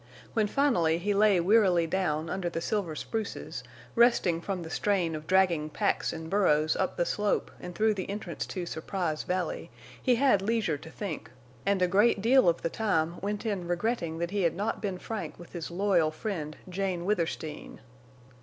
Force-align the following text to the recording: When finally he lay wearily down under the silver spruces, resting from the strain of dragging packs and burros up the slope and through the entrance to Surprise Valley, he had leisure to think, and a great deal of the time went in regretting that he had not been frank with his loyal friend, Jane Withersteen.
When 0.33 0.47
finally 0.47 0.97
he 0.97 1.13
lay 1.13 1.39
wearily 1.39 1.85
down 1.85 2.27
under 2.27 2.49
the 2.49 2.59
silver 2.59 2.95
spruces, 2.95 3.63
resting 3.93 4.41
from 4.41 4.63
the 4.63 4.71
strain 4.71 5.13
of 5.13 5.27
dragging 5.27 5.69
packs 5.69 6.11
and 6.11 6.27
burros 6.27 6.75
up 6.75 6.97
the 6.97 7.05
slope 7.05 7.51
and 7.59 7.75
through 7.75 7.93
the 7.93 8.09
entrance 8.09 8.47
to 8.47 8.65
Surprise 8.65 9.21
Valley, 9.21 9.69
he 10.01 10.15
had 10.15 10.41
leisure 10.41 10.79
to 10.79 10.89
think, 10.89 11.29
and 11.67 11.83
a 11.83 11.87
great 11.87 12.19
deal 12.19 12.49
of 12.49 12.63
the 12.63 12.69
time 12.71 13.19
went 13.21 13.45
in 13.45 13.67
regretting 13.67 14.17
that 14.17 14.31
he 14.31 14.41
had 14.41 14.55
not 14.55 14.81
been 14.81 14.97
frank 14.97 15.37
with 15.37 15.53
his 15.53 15.69
loyal 15.69 16.09
friend, 16.09 16.57
Jane 16.67 17.05
Withersteen. 17.05 17.79